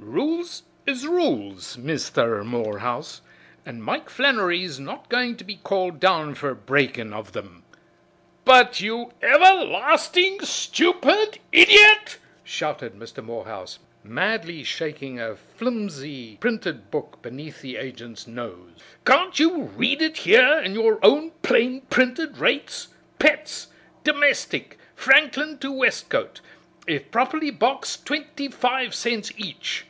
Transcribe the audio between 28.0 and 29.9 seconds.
twenty five cents each.'"